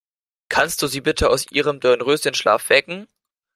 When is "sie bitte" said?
0.87-1.29